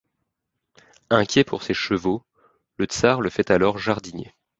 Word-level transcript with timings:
Inquiet 1.11 1.43
pour 1.43 1.61
ses 1.61 1.75
chevaux, 1.75 2.25
le 2.77 2.85
tsar 2.85 3.21
le 3.21 3.29
fait 3.29 3.51
alors 3.51 3.77
jardinier. 3.77 4.33